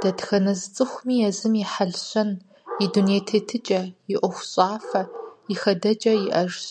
Дэтхэнэ 0.00 0.52
зы 0.60 0.68
цӏыхуми 0.74 1.16
езым 1.28 1.54
и 1.62 1.64
хьэлщэн, 1.72 2.30
и 2.84 2.86
дуней 2.92 3.22
тетыкӏэ, 3.26 3.82
и 4.12 4.14
ӏуэхущӏафэ, 4.20 5.02
и 5.52 5.54
хэдэкӏэ 5.60 6.12
иӏэжщ. 6.26 6.64